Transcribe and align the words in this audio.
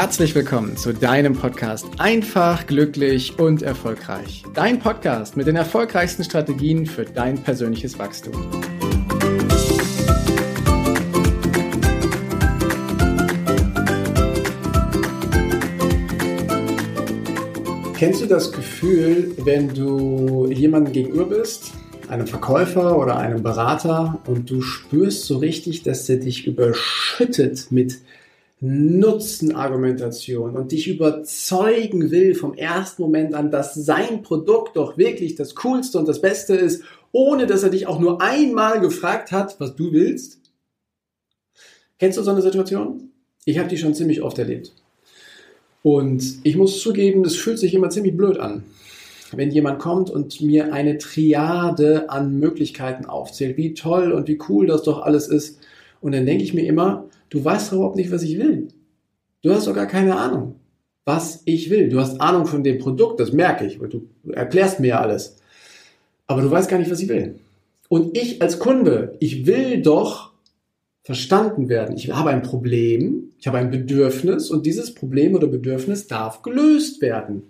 herzlich 0.00 0.34
willkommen 0.34 0.78
zu 0.78 0.94
deinem 0.94 1.34
Podcast 1.34 1.86
Einfach, 1.98 2.66
glücklich 2.66 3.38
und 3.38 3.60
erfolgreich. 3.60 4.44
Dein 4.54 4.78
Podcast 4.78 5.36
mit 5.36 5.46
den 5.46 5.56
erfolgreichsten 5.56 6.24
Strategien 6.24 6.86
für 6.86 7.04
dein 7.04 7.36
persönliches 7.36 7.98
Wachstum. 7.98 8.32
Kennst 17.98 18.22
du 18.22 18.26
das 18.26 18.52
Gefühl, 18.52 19.34
wenn 19.44 19.68
du 19.74 20.50
jemandem 20.50 20.94
gegenüber 20.94 21.26
bist, 21.26 21.72
einem 22.08 22.26
Verkäufer 22.26 22.98
oder 22.98 23.18
einem 23.18 23.42
Berater 23.42 24.18
und 24.26 24.50
du 24.50 24.62
spürst 24.62 25.26
so 25.26 25.36
richtig, 25.36 25.82
dass 25.82 26.08
er 26.08 26.16
dich 26.16 26.46
überschüttet 26.46 27.70
mit 27.70 27.98
Nutzenargumentation 28.60 30.54
und 30.56 30.72
dich 30.72 30.86
überzeugen 30.86 32.10
will 32.10 32.34
vom 32.34 32.54
ersten 32.54 33.00
Moment 33.02 33.34
an, 33.34 33.50
dass 33.50 33.74
sein 33.74 34.22
Produkt 34.22 34.76
doch 34.76 34.98
wirklich 34.98 35.34
das 35.34 35.54
Coolste 35.54 35.98
und 35.98 36.06
das 36.06 36.20
Beste 36.20 36.54
ist, 36.54 36.82
ohne 37.12 37.46
dass 37.46 37.62
er 37.62 37.70
dich 37.70 37.86
auch 37.86 37.98
nur 37.98 38.20
einmal 38.20 38.80
gefragt 38.80 39.32
hat, 39.32 39.58
was 39.58 39.76
du 39.76 39.92
willst? 39.92 40.40
Kennst 41.98 42.18
du 42.18 42.22
so 42.22 42.30
eine 42.30 42.42
Situation? 42.42 43.10
Ich 43.46 43.58
habe 43.58 43.68
die 43.68 43.78
schon 43.78 43.94
ziemlich 43.94 44.22
oft 44.22 44.38
erlebt. 44.38 44.72
Und 45.82 46.40
ich 46.42 46.56
muss 46.56 46.80
zugeben, 46.80 47.22
das 47.22 47.36
fühlt 47.36 47.58
sich 47.58 47.72
immer 47.72 47.88
ziemlich 47.88 48.16
blöd 48.16 48.38
an. 48.38 48.64
Wenn 49.32 49.50
jemand 49.50 49.78
kommt 49.78 50.10
und 50.10 50.40
mir 50.40 50.72
eine 50.72 50.98
Triade 50.98 52.10
an 52.10 52.38
Möglichkeiten 52.38 53.06
aufzählt, 53.06 53.56
wie 53.56 53.74
toll 53.74 54.12
und 54.12 54.28
wie 54.28 54.38
cool 54.48 54.66
das 54.66 54.82
doch 54.82 55.02
alles 55.02 55.28
ist. 55.28 55.60
Und 56.00 56.12
dann 56.12 56.26
denke 56.26 56.44
ich 56.44 56.52
mir 56.52 56.66
immer, 56.66 57.08
Du 57.30 57.42
weißt 57.42 57.72
überhaupt 57.72 57.96
nicht, 57.96 58.10
was 58.10 58.22
ich 58.22 58.38
will. 58.38 58.68
Du 59.42 59.52
hast 59.52 59.66
doch 59.66 59.74
gar 59.74 59.86
keine 59.86 60.16
Ahnung, 60.16 60.56
was 61.04 61.42
ich 61.46 61.70
will. 61.70 61.88
Du 61.88 61.98
hast 61.98 62.20
Ahnung 62.20 62.46
von 62.46 62.62
dem 62.62 62.78
Produkt, 62.78 63.20
das 63.20 63.32
merke 63.32 63.64
ich, 63.64 63.80
weil 63.80 63.88
du 63.88 64.06
erklärst 64.30 64.80
mir 64.80 64.88
ja 64.88 65.00
alles. 65.00 65.36
Aber 66.26 66.42
du 66.42 66.50
weißt 66.50 66.68
gar 66.68 66.78
nicht, 66.78 66.90
was 66.90 67.00
ich 67.00 67.08
will. 67.08 67.36
Und 67.88 68.16
ich 68.16 68.42
als 68.42 68.58
Kunde, 68.58 69.16
ich 69.20 69.46
will 69.46 69.80
doch 69.82 70.32
verstanden 71.02 71.68
werden. 71.68 71.96
Ich 71.96 72.12
habe 72.12 72.30
ein 72.30 72.42
Problem, 72.42 73.32
ich 73.38 73.46
habe 73.46 73.58
ein 73.58 73.70
Bedürfnis 73.70 74.50
und 74.50 74.66
dieses 74.66 74.94
Problem 74.94 75.34
oder 75.34 75.46
Bedürfnis 75.46 76.06
darf 76.06 76.42
gelöst 76.42 77.00
werden. 77.00 77.44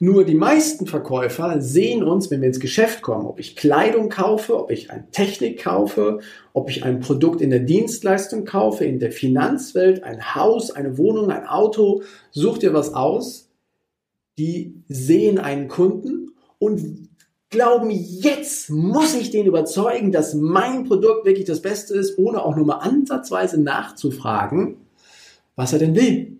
Nur 0.00 0.24
die 0.24 0.34
meisten 0.34 0.86
Verkäufer 0.86 1.60
sehen 1.60 2.02
uns, 2.02 2.30
wenn 2.30 2.40
wir 2.40 2.48
ins 2.48 2.60
Geschäft 2.60 3.02
kommen, 3.02 3.26
ob 3.26 3.38
ich 3.38 3.56
Kleidung 3.56 4.08
kaufe, 4.08 4.58
ob 4.58 4.70
ich 4.70 4.90
eine 4.90 5.10
Technik 5.12 5.62
kaufe, 5.62 6.18
ob 6.52 6.68
ich 6.68 6.84
ein 6.84 7.00
Produkt 7.00 7.40
in 7.40 7.50
der 7.50 7.60
Dienstleistung 7.60 8.44
kaufe, 8.44 8.84
in 8.84 8.98
der 8.98 9.12
Finanzwelt, 9.12 10.02
ein 10.02 10.34
Haus, 10.34 10.70
eine 10.70 10.98
Wohnung, 10.98 11.30
ein 11.30 11.46
Auto, 11.46 12.02
such 12.32 12.58
dir 12.58 12.74
was 12.74 12.94
aus. 12.94 13.48
Die 14.36 14.74
sehen 14.88 15.38
einen 15.38 15.68
Kunden 15.68 16.32
und 16.58 17.08
glauben, 17.50 17.90
jetzt 17.90 18.68
muss 18.70 19.14
ich 19.14 19.30
den 19.30 19.46
überzeugen, 19.46 20.10
dass 20.10 20.34
mein 20.34 20.84
Produkt 20.84 21.24
wirklich 21.24 21.46
das 21.46 21.62
Beste 21.62 21.94
ist, 21.94 22.18
ohne 22.18 22.42
auch 22.42 22.56
nur 22.56 22.66
mal 22.66 22.78
ansatzweise 22.78 23.60
nachzufragen, 23.60 24.78
was 25.54 25.72
er 25.72 25.78
denn 25.78 25.94
will, 25.94 26.38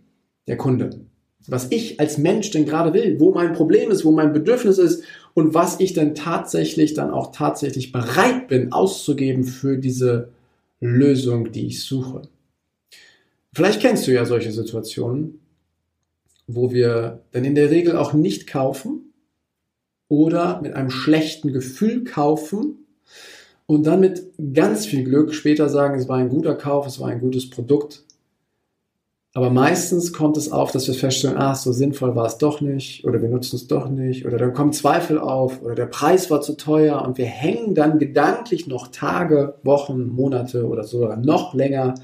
der 0.49 0.57
Kunde 0.57 1.07
was 1.47 1.67
ich 1.71 2.01
als 2.01 2.19
Mensch 2.19 2.51
denn 2.51 2.65
gerade 2.65 2.95
will, 2.95 3.21
wo 3.21 3.33
mein 3.33 3.53
Problem 3.53 3.91
ist, 3.91 4.05
wo 4.05 4.13
mein 4.13 4.33
Bedürfnis 4.33 4.79
ist 4.79 5.05
und 5.35 5.55
was 5.55 5.81
ich 5.81 5.93
dann 5.93 6.15
tatsächlich 6.15 6.95
dann 6.95 7.11
auch 7.11 7.33
tatsächlich 7.33 7.93
bereit 7.93 8.49
bin 8.49 8.73
auszugeben 8.73 9.45
für 9.45 9.77
diese 9.77 10.31
Lösung, 10.81 11.53
die 11.53 11.67
ich 11.67 11.85
suche. 11.85 12.23
Vielleicht 13.53 13.81
kennst 13.81 14.07
du 14.07 14.13
ja 14.13 14.25
solche 14.25 14.53
Situationen, 14.53 15.41
wo 16.47 16.73
wir 16.73 17.21
dann 17.33 17.45
in 17.45 17.55
der 17.55 17.71
Regel 17.71 17.97
auch 17.97 18.13
nicht 18.13 18.47
kaufen 18.47 19.13
oder 20.09 20.61
mit 20.63 20.75
einem 20.75 20.91
schlechten 20.91 21.53
Gefühl 21.53 22.05
kaufen 22.05 22.87
und 23.67 23.87
dann 23.87 24.01
mit 24.01 24.31
ganz 24.53 24.87
viel 24.87 25.05
Glück 25.05 25.35
später 25.35 25.69
sagen, 25.69 25.99
es 25.99 26.09
war 26.09 26.19
ein 26.19 26.29
guter 26.29 26.55
Kauf, 26.55 26.87
es 26.87 27.01
war 27.01 27.09
ein 27.09 27.21
gutes 27.21 27.49
Produkt 27.49 28.05
aber 29.37 29.51
meistens 29.51 30.13
kommt 30.13 30.37
es 30.37 30.53
auf, 30.53 30.71
dass 30.71 30.87
wir 30.87 30.95
feststellen, 30.95 31.37
ah, 31.37 31.57
so 31.57 31.73
sinnvoll 31.73 32.15
war 32.15 32.27
es 32.27 32.39
doch 32.39 32.61
nicht 32.61 33.05
oder 33.05 33.21
wir 33.21 33.29
nutzen 33.29 33.57
es 33.57 33.67
doch 33.67 33.89
nicht 33.89 34.25
oder 34.25 34.39
dann 34.39 34.53
kommen 34.53 34.73
Zweifel 34.73 35.19
auf 35.19 35.61
oder 35.61 35.75
der 35.75 35.87
Preis 35.87 36.31
war 36.31 36.41
zu 36.41 36.57
teuer 36.57 37.03
und 37.03 37.19
wir 37.19 37.27
hängen 37.27 37.75
dann 37.75 37.99
gedanklich 37.99 38.69
noch 38.69 38.89
Tage, 38.89 39.57
Wochen, 39.65 40.07
Monate 40.07 40.69
oder 40.69 40.85
sogar 40.85 41.17
noch 41.17 41.53
länger 41.53 41.95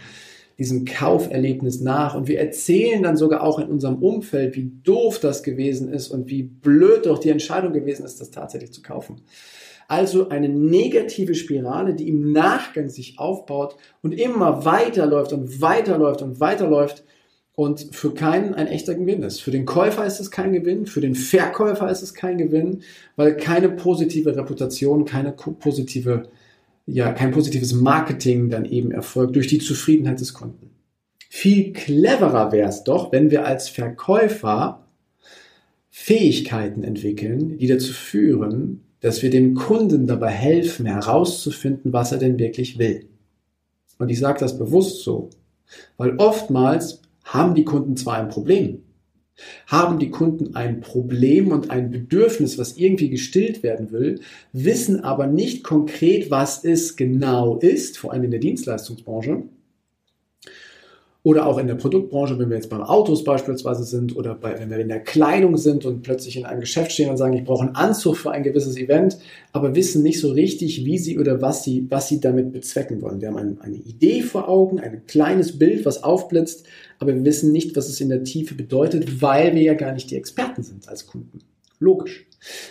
diesem 0.58 0.84
Kauferlebnis 0.84 1.80
nach 1.80 2.16
und 2.16 2.26
wir 2.26 2.40
erzählen 2.40 3.04
dann 3.04 3.16
sogar 3.16 3.44
auch 3.44 3.60
in 3.60 3.68
unserem 3.68 4.02
Umfeld, 4.02 4.56
wie 4.56 4.72
doof 4.82 5.20
das 5.20 5.44
gewesen 5.44 5.88
ist 5.92 6.10
und 6.10 6.28
wie 6.28 6.42
blöd 6.42 7.06
doch 7.06 7.20
die 7.20 7.30
Entscheidung 7.30 7.72
gewesen 7.72 8.04
ist, 8.04 8.20
das 8.20 8.32
tatsächlich 8.32 8.72
zu 8.72 8.82
kaufen. 8.82 9.22
Also 9.86 10.30
eine 10.30 10.48
negative 10.48 11.36
Spirale, 11.36 11.94
die 11.94 12.08
im 12.08 12.32
Nachgang 12.32 12.88
sich 12.88 13.20
aufbaut 13.20 13.76
und 14.02 14.12
immer 14.12 14.64
weiterläuft 14.64 15.32
und 15.32 15.60
weiterläuft 15.62 16.22
und 16.22 16.40
weiterläuft 16.40 17.04
und 17.54 17.88
für 17.92 18.14
keinen 18.14 18.54
ein 18.54 18.68
echter 18.68 18.94
Gewinn 18.94 19.22
ist. 19.22 19.40
Für 19.40 19.50
den 19.50 19.66
Käufer 19.66 20.06
ist 20.06 20.20
es 20.20 20.30
kein 20.30 20.52
Gewinn, 20.52 20.86
für 20.86 21.00
den 21.00 21.14
Verkäufer 21.14 21.90
ist 21.90 22.02
es 22.02 22.14
kein 22.14 22.38
Gewinn, 22.38 22.82
weil 23.16 23.36
keine 23.36 23.68
positive 23.68 24.34
Reputation, 24.36 25.04
keine 25.04 25.32
positive, 25.32 26.28
ja, 26.86 27.12
kein 27.12 27.32
positives 27.32 27.74
Marketing 27.74 28.50
dann 28.50 28.64
eben 28.64 28.92
erfolgt 28.92 29.36
durch 29.36 29.48
die 29.48 29.58
Zufriedenheit 29.58 30.20
des 30.20 30.32
Kunden. 30.32 30.70
Viel 31.28 31.72
cleverer 31.72 32.50
wäre 32.50 32.68
es 32.68 32.82
doch, 32.82 33.12
wenn 33.12 33.30
wir 33.30 33.46
als 33.46 33.68
Verkäufer 33.68 34.86
Fähigkeiten 35.90 36.82
entwickeln, 36.82 37.58
die 37.58 37.66
dazu 37.66 37.92
führen, 37.92 38.82
dass 39.00 39.22
wir 39.22 39.30
dem 39.30 39.54
Kunden 39.54 40.06
dabei 40.06 40.30
helfen, 40.30 40.86
herauszufinden, 40.86 41.92
was 41.92 42.12
er 42.12 42.18
denn 42.18 42.38
wirklich 42.38 42.78
will. 42.78 43.06
Und 43.98 44.08
ich 44.08 44.18
sage 44.18 44.40
das 44.40 44.58
bewusst 44.58 45.02
so, 45.02 45.30
weil 45.98 46.16
oftmals 46.16 47.02
haben 47.30 47.54
die 47.54 47.64
Kunden 47.64 47.96
zwar 47.96 48.16
ein 48.16 48.28
Problem, 48.28 48.82
haben 49.66 49.98
die 49.98 50.10
Kunden 50.10 50.54
ein 50.56 50.80
Problem 50.80 51.52
und 51.52 51.70
ein 51.70 51.90
Bedürfnis, 51.90 52.58
was 52.58 52.76
irgendwie 52.76 53.08
gestillt 53.08 53.62
werden 53.62 53.92
will, 53.92 54.20
wissen 54.52 55.00
aber 55.00 55.26
nicht 55.26 55.64
konkret, 55.64 56.30
was 56.30 56.64
es 56.64 56.96
genau 56.96 57.58
ist, 57.58 57.98
vor 57.98 58.12
allem 58.12 58.24
in 58.24 58.30
der 58.32 58.40
Dienstleistungsbranche 58.40 59.44
oder 61.22 61.46
auch 61.46 61.58
in 61.58 61.66
der 61.66 61.74
Produktbranche, 61.74 62.38
wenn 62.38 62.48
wir 62.48 62.56
jetzt 62.56 62.70
beim 62.70 62.82
Autos 62.82 63.24
beispielsweise 63.24 63.84
sind 63.84 64.16
oder 64.16 64.34
bei, 64.34 64.58
wenn 64.58 64.70
wir 64.70 64.78
in 64.78 64.88
der 64.88 65.00
Kleidung 65.00 65.58
sind 65.58 65.84
und 65.84 66.02
plötzlich 66.02 66.38
in 66.38 66.46
einem 66.46 66.60
Geschäft 66.60 66.92
stehen 66.92 67.10
und 67.10 67.18
sagen, 67.18 67.34
ich 67.34 67.44
brauche 67.44 67.66
einen 67.66 67.74
Anzug 67.74 68.16
für 68.16 68.30
ein 68.30 68.42
gewisses 68.42 68.78
Event, 68.78 69.18
aber 69.52 69.74
wissen 69.74 70.02
nicht 70.02 70.18
so 70.18 70.32
richtig, 70.32 70.86
wie 70.86 70.96
sie 70.96 71.18
oder 71.18 71.42
was 71.42 71.62
sie, 71.62 71.86
was 71.90 72.08
sie 72.08 72.20
damit 72.20 72.52
bezwecken 72.52 73.02
wollen. 73.02 73.20
Wir 73.20 73.28
haben 73.28 73.36
ein, 73.36 73.60
eine 73.60 73.76
Idee 73.76 74.22
vor 74.22 74.48
Augen, 74.48 74.80
ein 74.80 75.02
kleines 75.06 75.58
Bild, 75.58 75.84
was 75.84 76.02
aufblitzt, 76.02 76.64
aber 76.98 77.14
wir 77.14 77.24
wissen 77.24 77.52
nicht, 77.52 77.76
was 77.76 77.88
es 77.90 78.00
in 78.00 78.08
der 78.08 78.24
Tiefe 78.24 78.54
bedeutet, 78.54 79.20
weil 79.20 79.54
wir 79.54 79.62
ja 79.62 79.74
gar 79.74 79.92
nicht 79.92 80.10
die 80.10 80.16
Experten 80.16 80.62
sind 80.62 80.88
als 80.88 81.06
Kunden. 81.06 81.40
Logisch. 81.80 82.26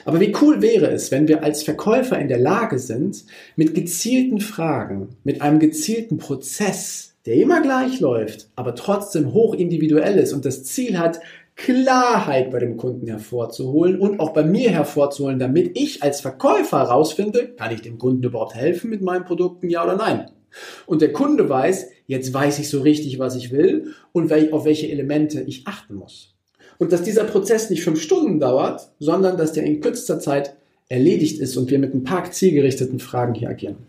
Aber 0.06 0.20
wie 0.20 0.34
cool 0.42 0.64
wäre 0.64 0.88
es, 0.88 1.12
wenn 1.12 1.28
wir 1.28 1.44
als 1.44 1.62
Verkäufer 1.62 2.18
in 2.18 2.28
der 2.28 2.40
Lage 2.40 2.80
sind, 2.80 3.26
mit 3.56 3.76
gezielten 3.76 4.40
Fragen, 4.40 5.10
mit 5.24 5.42
einem 5.42 5.60
gezielten 5.60 6.18
Prozess, 6.18 7.09
der 7.30 7.38
immer 7.38 7.62
gleich 7.62 8.00
läuft, 8.00 8.50
aber 8.56 8.74
trotzdem 8.74 9.34
hoch 9.34 9.54
individuell 9.54 10.18
ist 10.18 10.34
und 10.34 10.46
das 10.46 10.64
Ziel 10.64 10.98
hat, 10.98 11.20
Klarheit 11.56 12.50
bei 12.50 12.58
dem 12.58 12.76
Kunden 12.76 13.06
hervorzuholen 13.06 14.00
und 14.00 14.20
auch 14.20 14.34
bei 14.34 14.44
mir 14.44 14.72
hervorzuholen, 14.72 15.38
damit 15.38 15.78
ich 15.78 16.02
als 16.02 16.22
Verkäufer 16.22 16.80
herausfinde, 16.80 17.50
kann 17.56 17.72
ich 17.72 17.84
dem 17.84 18.00
Kunden 18.00 18.24
überhaupt 18.24 18.56
helfen 18.56 18.90
mit 18.90 19.04
meinen 19.04 19.26
Produkten, 19.26 19.70
ja 19.70 19.84
oder 19.84 19.96
nein. 19.96 20.31
Und 20.88 21.04
der 21.04 21.14
Kunde 21.14 21.48
weiß, 21.48 21.90
jetzt 22.08 22.34
weiß 22.34 22.58
ich 22.58 22.68
so 22.68 22.81
richtig, 22.81 23.20
was 23.20 23.36
ich 23.36 23.52
will 23.52 23.94
und 24.12 24.34
auf 24.52 24.66
welche 24.66 24.90
Elemente 24.90 25.42
ich 25.42 25.68
achten 25.68 25.94
muss. 25.94 26.34
Und 26.80 26.92
dass 26.92 27.04
dieser 27.04 27.25
Prozess 27.25 27.70
nicht 27.70 27.84
fünf 27.84 28.02
Stunden 28.02 28.40
dauert, 28.40 28.90
sondern 28.98 29.38
dass 29.38 29.54
der 29.54 29.66
in 29.66 29.82
kürzester 29.82 30.20
Zeit 30.20 30.56
erledigt 30.88 31.40
ist 31.40 31.58
und 31.58 31.70
wir 31.70 31.78
mit 31.78 31.94
ein 31.94 32.04
paar 32.04 32.32
zielgerichteten 32.32 32.98
Fragen 32.98 33.36
hier 33.36 33.50
agieren. 33.50 33.88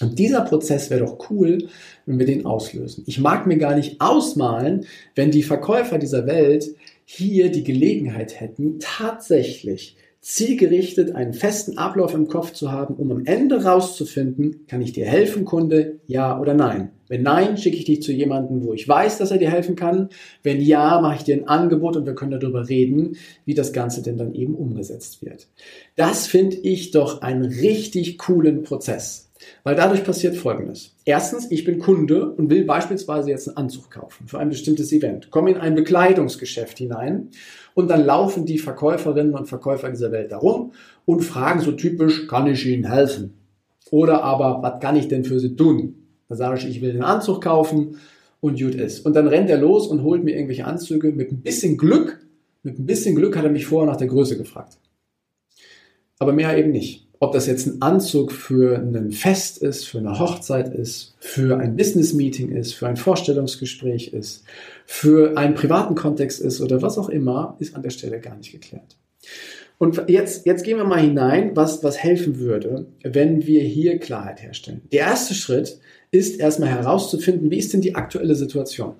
Und 0.00 0.18
dieser 0.18 0.42
Prozess 0.42 0.88
wäre 0.88 1.04
doch 1.04 1.30
cool, 1.30 1.68
wenn 2.06 2.18
wir 2.18 2.26
den 2.26 2.46
auslösen. 2.46 3.04
Ich 3.06 3.18
mag 3.20 3.46
mir 3.46 3.58
gar 3.58 3.74
nicht 3.74 4.00
ausmalen, 4.00 4.86
wenn 5.14 5.30
die 5.30 5.42
Verkäufer 5.42 5.98
dieser 5.98 6.26
Welt 6.26 6.74
hier 7.04 7.50
die 7.50 7.64
Gelegenheit 7.64 8.40
hätten, 8.40 8.78
tatsächlich 8.78 9.96
zielgerichtet 10.20 11.14
einen 11.14 11.32
festen 11.32 11.78
Ablauf 11.78 12.14
im 12.14 12.28
Kopf 12.28 12.52
zu 12.52 12.70
haben, 12.70 12.94
um 12.94 13.10
am 13.10 13.24
Ende 13.24 13.64
rauszufinden, 13.64 14.66
kann 14.68 14.82
ich 14.82 14.92
dir 14.92 15.06
helfen, 15.06 15.44
Kunde, 15.44 16.00
ja 16.06 16.38
oder 16.38 16.52
nein. 16.52 16.90
Wenn 17.08 17.22
nein, 17.22 17.56
schicke 17.56 17.76
ich 17.76 17.86
dich 17.86 18.02
zu 18.02 18.12
jemandem, 18.12 18.62
wo 18.62 18.74
ich 18.74 18.86
weiß, 18.86 19.18
dass 19.18 19.30
er 19.30 19.38
dir 19.38 19.50
helfen 19.50 19.76
kann. 19.76 20.10
Wenn 20.42 20.60
ja, 20.60 21.00
mache 21.00 21.16
ich 21.16 21.24
dir 21.24 21.36
ein 21.36 21.48
Angebot 21.48 21.96
und 21.96 22.06
wir 22.06 22.14
können 22.14 22.38
darüber 22.38 22.68
reden, 22.68 23.16
wie 23.46 23.54
das 23.54 23.72
Ganze 23.72 24.02
denn 24.02 24.18
dann 24.18 24.34
eben 24.34 24.54
umgesetzt 24.54 25.24
wird. 25.24 25.48
Das 25.96 26.26
finde 26.26 26.56
ich 26.56 26.90
doch 26.90 27.22
einen 27.22 27.46
richtig 27.46 28.18
coolen 28.18 28.62
Prozess. 28.62 29.29
Weil 29.62 29.74
dadurch 29.74 30.04
passiert 30.04 30.36
Folgendes. 30.36 30.94
Erstens, 31.04 31.50
ich 31.50 31.64
bin 31.64 31.78
Kunde 31.78 32.30
und 32.30 32.50
will 32.50 32.64
beispielsweise 32.64 33.30
jetzt 33.30 33.48
einen 33.48 33.56
Anzug 33.56 33.90
kaufen 33.90 34.26
für 34.26 34.38
ein 34.38 34.50
bestimmtes 34.50 34.92
Event. 34.92 35.30
Komme 35.30 35.50
in 35.50 35.56
ein 35.56 35.74
Bekleidungsgeschäft 35.74 36.78
hinein 36.78 37.28
und 37.74 37.88
dann 37.88 38.04
laufen 38.04 38.46
die 38.46 38.58
Verkäuferinnen 38.58 39.34
und 39.34 39.46
Verkäufer 39.46 39.90
dieser 39.90 40.12
Welt 40.12 40.32
darum 40.32 40.72
und 41.04 41.22
fragen 41.22 41.60
so 41.60 41.72
typisch, 41.72 42.26
kann 42.28 42.46
ich 42.46 42.66
Ihnen 42.66 42.90
helfen? 42.90 43.34
Oder 43.90 44.22
aber, 44.22 44.62
was 44.62 44.80
kann 44.80 44.96
ich 44.96 45.08
denn 45.08 45.24
für 45.24 45.40
Sie 45.40 45.56
tun? 45.56 45.94
Da 46.28 46.36
sage 46.36 46.58
ich, 46.58 46.68
ich 46.68 46.80
will 46.80 46.92
den 46.92 47.02
Anzug 47.02 47.42
kaufen 47.42 47.96
und 48.40 48.58
gut 48.58 48.74
ist. 48.74 49.04
Und 49.04 49.14
dann 49.14 49.26
rennt 49.26 49.50
er 49.50 49.58
los 49.58 49.86
und 49.86 50.02
holt 50.02 50.22
mir 50.22 50.34
irgendwelche 50.34 50.64
Anzüge. 50.64 51.12
Mit 51.12 51.32
ein 51.32 51.42
bisschen 51.42 51.76
Glück, 51.76 52.20
mit 52.62 52.78
ein 52.78 52.86
bisschen 52.86 53.16
Glück 53.16 53.36
hat 53.36 53.44
er 53.44 53.50
mich 53.50 53.66
vorher 53.66 53.90
nach 53.90 53.96
der 53.96 54.06
Größe 54.06 54.36
gefragt. 54.36 54.78
Aber 56.18 56.32
mehr 56.32 56.56
eben 56.56 56.70
nicht. 56.70 57.09
Ob 57.22 57.32
das 57.32 57.46
jetzt 57.46 57.66
ein 57.66 57.82
Anzug 57.82 58.32
für 58.32 58.78
ein 58.78 59.12
Fest 59.12 59.58
ist, 59.58 59.86
für 59.86 59.98
eine 59.98 60.18
Hochzeit 60.18 60.74
ist, 60.74 61.14
für 61.20 61.58
ein 61.58 61.76
Business-Meeting 61.76 62.50
ist, 62.50 62.72
für 62.72 62.88
ein 62.88 62.96
Vorstellungsgespräch 62.96 64.14
ist, 64.14 64.44
für 64.86 65.36
einen 65.36 65.54
privaten 65.54 65.94
Kontext 65.94 66.40
ist 66.40 66.62
oder 66.62 66.80
was 66.80 66.96
auch 66.96 67.10
immer, 67.10 67.56
ist 67.58 67.76
an 67.76 67.82
der 67.82 67.90
Stelle 67.90 68.20
gar 68.20 68.36
nicht 68.36 68.52
geklärt. 68.52 68.96
Und 69.76 70.02
jetzt, 70.08 70.46
jetzt 70.46 70.64
gehen 70.64 70.78
wir 70.78 70.84
mal 70.84 71.00
hinein, 71.00 71.54
was, 71.54 71.84
was 71.84 71.98
helfen 71.98 72.38
würde, 72.38 72.86
wenn 73.02 73.46
wir 73.46 73.62
hier 73.62 73.98
Klarheit 73.98 74.42
herstellen. 74.42 74.80
Der 74.90 75.00
erste 75.00 75.34
Schritt 75.34 75.78
ist 76.10 76.40
erstmal 76.40 76.70
herauszufinden, 76.70 77.50
wie 77.50 77.58
ist 77.58 77.74
denn 77.74 77.82
die 77.82 77.96
aktuelle 77.96 78.34
Situation? 78.34 78.94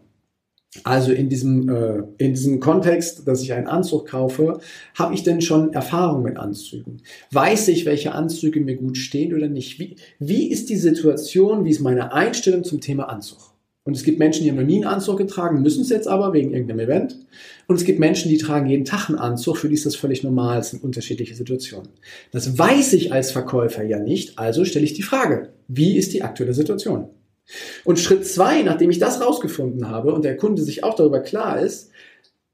Also 0.85 1.11
in 1.11 1.29
diesem, 1.29 1.69
äh, 1.69 2.03
in 2.19 2.33
diesem 2.33 2.61
Kontext, 2.61 3.27
dass 3.27 3.43
ich 3.43 3.53
einen 3.53 3.67
Anzug 3.67 4.07
kaufe, 4.07 4.61
habe 4.95 5.15
ich 5.15 5.25
denn 5.25 5.41
schon 5.41 5.73
Erfahrung 5.73 6.23
mit 6.23 6.37
Anzügen? 6.37 7.03
Weiß 7.33 7.67
ich, 7.69 7.87
welche 7.87 8.13
Anzüge 8.13 8.61
mir 8.61 8.77
gut 8.77 8.97
stehen 8.97 9.35
oder 9.35 9.49
nicht? 9.49 9.81
Wie, 9.81 9.97
wie 10.21 10.49
ist 10.49 10.71
die 10.71 10.77
Situation, 10.77 11.65
wie 11.65 11.71
ist 11.71 11.81
meine 11.81 12.13
Einstellung 12.13 12.63
zum 12.63 12.81
Thema 12.81 13.09
Anzug? 13.09 13.51
Und 13.83 13.97
es 13.97 14.05
gibt 14.05 14.21
Menschen, 14.21 14.45
die 14.45 14.51
haben 14.51 14.59
noch 14.59 14.65
nie 14.65 14.77
einen 14.77 14.95
Anzug 14.95 15.19
getragen, 15.19 15.63
müssen 15.63 15.83
es 15.83 15.89
jetzt 15.89 16.07
aber 16.07 16.33
wegen 16.33 16.53
irgendeinem 16.53 16.81
Event. 16.81 17.19
Und 17.67 17.77
es 17.77 17.85
gibt 17.85 17.99
Menschen, 17.99 18.29
die 18.29 18.39
tragen 18.39 18.69
jeden 18.69 18.85
Tag 18.85 19.09
einen 19.09 19.19
Anzug, 19.19 19.57
für 19.57 19.69
die 19.69 19.75
ist 19.75 19.87
das 19.87 19.97
völlig 19.97 20.23
normal, 20.23 20.61
es 20.61 20.71
sind 20.71 20.85
unterschiedliche 20.85 21.35
Situationen. 21.35 21.89
Das 22.31 22.57
weiß 22.59 22.93
ich 22.93 23.13
als 23.13 23.33
Verkäufer 23.33 23.83
ja 23.83 23.99
nicht, 23.99 24.39
also 24.39 24.65
stelle 24.65 24.85
ich 24.85 24.95
die 24.95 25.03
Frage, 25.03 25.49
wie 25.67 25.97
ist 25.97 26.13
die 26.13 26.23
aktuelle 26.23 26.55
Situation? 26.55 27.09
Und 27.85 27.99
Schritt 27.99 28.27
zwei, 28.27 28.63
nachdem 28.63 28.91
ich 28.91 28.99
das 28.99 29.21
rausgefunden 29.21 29.89
habe 29.89 30.13
und 30.13 30.25
der 30.25 30.37
Kunde 30.37 30.63
sich 30.63 30.85
auch 30.85 30.95
darüber 30.95 31.21
klar 31.21 31.61
ist, 31.61 31.91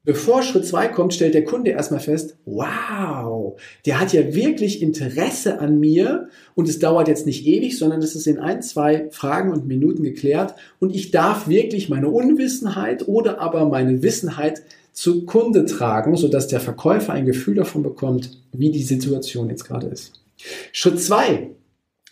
Bevor 0.06 0.44
Schritt 0.44 0.64
zwei 0.64 0.86
kommt, 0.86 1.14
stellt 1.14 1.34
der 1.34 1.42
Kunde 1.42 1.72
erstmal 1.72 1.98
fest, 1.98 2.36
wow, 2.44 3.60
der 3.86 4.00
hat 4.00 4.12
ja 4.12 4.32
wirklich 4.36 4.80
Interesse 4.80 5.58
an 5.58 5.80
mir 5.80 6.28
und 6.54 6.68
es 6.68 6.78
dauert 6.78 7.08
jetzt 7.08 7.26
nicht 7.26 7.44
ewig, 7.44 7.76
sondern 7.76 8.00
es 8.00 8.14
ist 8.14 8.28
in 8.28 8.38
ein, 8.38 8.62
zwei 8.62 9.08
Fragen 9.10 9.50
und 9.50 9.66
Minuten 9.66 10.04
geklärt 10.04 10.54
und 10.78 10.94
ich 10.94 11.10
darf 11.10 11.48
wirklich 11.48 11.88
meine 11.88 12.08
Unwissenheit 12.08 13.08
oder 13.08 13.40
aber 13.40 13.64
meine 13.64 14.00
Wissenheit 14.00 14.62
zu 14.92 15.26
Kunde 15.26 15.64
tragen, 15.64 16.16
sodass 16.16 16.46
der 16.46 16.60
Verkäufer 16.60 17.12
ein 17.12 17.26
Gefühl 17.26 17.56
davon 17.56 17.82
bekommt, 17.82 18.30
wie 18.52 18.70
die 18.70 18.84
Situation 18.84 19.50
jetzt 19.50 19.64
gerade 19.64 19.88
ist. 19.88 20.22
Schritt 20.70 21.00
zwei 21.00 21.50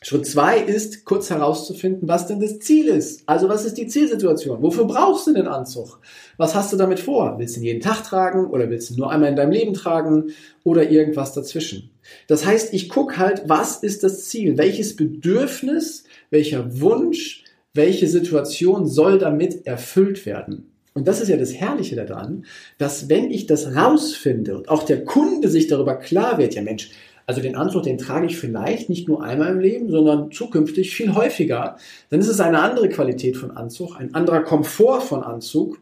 Schritt 0.04 0.26
zwei 0.26 0.58
ist, 0.58 1.06
kurz 1.06 1.30
herauszufinden, 1.30 2.06
was 2.06 2.26
denn 2.26 2.38
das 2.38 2.58
Ziel 2.58 2.88
ist. 2.88 3.26
Also 3.26 3.48
was 3.48 3.64
ist 3.64 3.78
die 3.78 3.86
Zielsituation? 3.86 4.60
Wofür 4.60 4.84
brauchst 4.84 5.26
du 5.26 5.32
den 5.32 5.46
Anzug? 5.46 5.98
Was 6.36 6.54
hast 6.54 6.74
du 6.74 6.76
damit 6.76 7.00
vor? 7.00 7.38
Willst 7.38 7.56
du 7.56 7.60
ihn 7.60 7.64
jeden 7.64 7.80
Tag 7.80 8.04
tragen 8.04 8.50
oder 8.50 8.68
willst 8.68 8.90
du 8.90 8.96
nur 8.96 9.10
einmal 9.10 9.30
in 9.30 9.36
deinem 9.36 9.52
Leben 9.52 9.72
tragen 9.72 10.32
oder 10.62 10.90
irgendwas 10.90 11.32
dazwischen? 11.32 11.88
Das 12.26 12.44
heißt, 12.44 12.74
ich 12.74 12.90
gucke 12.90 13.16
halt, 13.16 13.44
was 13.46 13.82
ist 13.82 14.04
das 14.04 14.26
Ziel? 14.26 14.58
Welches 14.58 14.94
Bedürfnis, 14.94 16.04
welcher 16.28 16.82
Wunsch, 16.82 17.44
welche 17.72 18.06
Situation 18.06 18.86
soll 18.86 19.18
damit 19.18 19.66
erfüllt 19.66 20.26
werden? 20.26 20.70
Und 20.92 21.08
das 21.08 21.22
ist 21.22 21.28
ja 21.28 21.38
das 21.38 21.54
Herrliche 21.54 21.96
daran, 21.96 22.44
dass 22.76 23.08
wenn 23.08 23.30
ich 23.30 23.46
das 23.46 23.74
rausfinde 23.74 24.54
und 24.54 24.68
auch 24.68 24.82
der 24.82 25.04
Kunde 25.06 25.48
sich 25.48 25.66
darüber 25.66 25.96
klar 25.96 26.36
wird, 26.36 26.54
ja 26.54 26.62
Mensch, 26.62 26.90
also 27.26 27.40
den 27.40 27.56
Anzug, 27.56 27.84
den 27.84 27.98
trage 27.98 28.26
ich 28.26 28.38
vielleicht 28.38 28.88
nicht 28.88 29.08
nur 29.08 29.22
einmal 29.22 29.52
im 29.52 29.60
Leben, 29.60 29.90
sondern 29.90 30.30
zukünftig 30.30 30.94
viel 30.94 31.14
häufiger. 31.14 31.76
Dann 32.10 32.20
ist 32.20 32.28
es 32.28 32.40
eine 32.40 32.60
andere 32.60 32.88
Qualität 32.88 33.36
von 33.36 33.50
Anzug, 33.50 33.96
ein 33.98 34.14
anderer 34.14 34.42
Komfort 34.42 35.00
von 35.00 35.22
Anzug, 35.22 35.80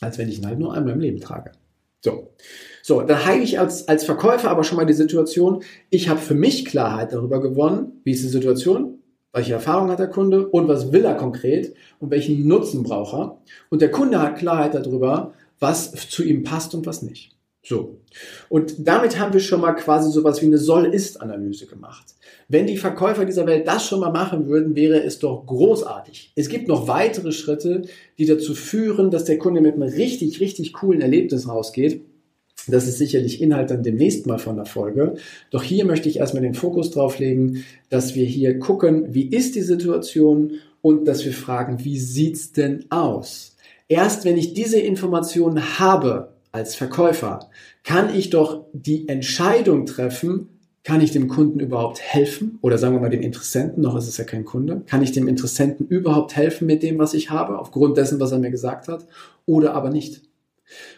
als 0.00 0.18
wenn 0.18 0.28
ich 0.28 0.38
ihn 0.38 0.46
halt 0.46 0.58
nur 0.58 0.74
einmal 0.74 0.94
im 0.94 1.00
Leben 1.00 1.20
trage. 1.20 1.52
So. 2.04 2.32
So, 2.82 3.02
dann 3.02 3.24
heile 3.24 3.42
ich 3.42 3.60
als, 3.60 3.86
als 3.86 4.04
Verkäufer 4.04 4.50
aber 4.50 4.64
schon 4.64 4.76
mal 4.76 4.86
die 4.86 4.92
Situation, 4.92 5.62
ich 5.88 6.08
habe 6.08 6.20
für 6.20 6.34
mich 6.34 6.64
Klarheit 6.64 7.12
darüber 7.12 7.40
gewonnen, 7.40 8.00
wie 8.02 8.10
ist 8.10 8.24
die 8.24 8.28
Situation, 8.28 8.98
welche 9.32 9.52
Erfahrung 9.52 9.88
hat 9.90 10.00
der 10.00 10.08
Kunde 10.08 10.48
und 10.48 10.66
was 10.66 10.92
will 10.92 11.04
er 11.04 11.14
konkret 11.14 11.74
und 12.00 12.10
welchen 12.10 12.46
Nutzen 12.48 12.82
braucht 12.82 13.14
er. 13.14 13.38
Und 13.70 13.82
der 13.82 13.90
Kunde 13.90 14.20
hat 14.20 14.36
Klarheit 14.36 14.74
darüber, 14.74 15.32
was 15.60 15.92
zu 15.92 16.24
ihm 16.24 16.42
passt 16.42 16.74
und 16.74 16.86
was 16.86 17.02
nicht. 17.02 17.36
So. 17.64 18.00
Und 18.48 18.74
damit 18.78 19.18
haben 19.18 19.32
wir 19.32 19.40
schon 19.40 19.60
mal 19.60 19.72
quasi 19.72 20.10
sowas 20.10 20.42
wie 20.42 20.46
eine 20.46 20.58
Soll-Ist-Analyse 20.58 21.66
gemacht. 21.66 22.14
Wenn 22.48 22.66
die 22.66 22.76
Verkäufer 22.76 23.24
dieser 23.24 23.46
Welt 23.46 23.68
das 23.68 23.86
schon 23.86 24.00
mal 24.00 24.10
machen 24.10 24.48
würden, 24.48 24.74
wäre 24.74 25.02
es 25.02 25.20
doch 25.20 25.46
großartig. 25.46 26.32
Es 26.34 26.48
gibt 26.48 26.66
noch 26.66 26.88
weitere 26.88 27.30
Schritte, 27.30 27.82
die 28.18 28.26
dazu 28.26 28.54
führen, 28.54 29.10
dass 29.10 29.24
der 29.24 29.38
Kunde 29.38 29.60
mit 29.60 29.74
einem 29.74 29.84
richtig, 29.84 30.40
richtig 30.40 30.72
coolen 30.72 31.00
Erlebnis 31.00 31.48
rausgeht. 31.48 32.02
Das 32.66 32.86
ist 32.86 32.98
sicherlich 32.98 33.40
Inhalt 33.40 33.70
dann 33.70 33.82
demnächst 33.82 34.26
mal 34.26 34.38
von 34.38 34.56
der 34.56 34.66
Folge. 34.66 35.14
Doch 35.50 35.62
hier 35.62 35.84
möchte 35.84 36.08
ich 36.08 36.18
erstmal 36.18 36.42
den 36.42 36.54
Fokus 36.54 36.90
drauf 36.90 37.18
legen, 37.18 37.64
dass 37.90 38.14
wir 38.14 38.24
hier 38.24 38.58
gucken, 38.58 39.14
wie 39.14 39.28
ist 39.28 39.54
die 39.54 39.62
Situation 39.62 40.54
und 40.80 41.06
dass 41.06 41.24
wir 41.24 41.32
fragen, 41.32 41.84
wie 41.84 41.98
sieht's 41.98 42.52
denn 42.52 42.84
aus? 42.90 43.56
Erst 43.88 44.24
wenn 44.24 44.36
ich 44.36 44.54
diese 44.54 44.78
Informationen 44.78 45.78
habe, 45.78 46.31
als 46.52 46.74
Verkäufer 46.74 47.48
kann 47.82 48.14
ich 48.14 48.30
doch 48.30 48.66
die 48.72 49.08
Entscheidung 49.08 49.86
treffen, 49.86 50.60
kann 50.84 51.00
ich 51.00 51.12
dem 51.12 51.28
Kunden 51.28 51.60
überhaupt 51.60 52.00
helfen? 52.00 52.58
Oder 52.60 52.76
sagen 52.76 52.94
wir 52.94 53.00
mal 53.00 53.08
dem 53.08 53.22
Interessenten, 53.22 53.82
noch 53.82 53.96
ist 53.96 54.08
es 54.08 54.16
ja 54.16 54.24
kein 54.24 54.44
Kunde. 54.44 54.82
Kann 54.86 55.02
ich 55.02 55.12
dem 55.12 55.28
Interessenten 55.28 55.86
überhaupt 55.86 56.36
helfen 56.36 56.66
mit 56.66 56.82
dem, 56.82 56.98
was 56.98 57.14
ich 57.14 57.30
habe, 57.30 57.58
aufgrund 57.58 57.96
dessen, 57.96 58.20
was 58.20 58.32
er 58.32 58.38
mir 58.38 58.50
gesagt 58.50 58.88
hat? 58.88 59.06
Oder 59.46 59.74
aber 59.74 59.90
nicht? 59.90 60.22